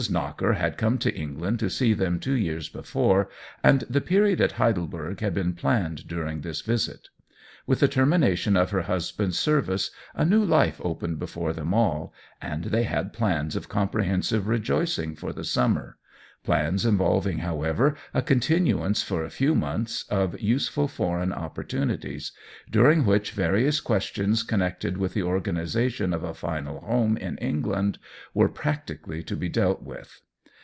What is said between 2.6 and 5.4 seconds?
before, and the period at Heidelberg had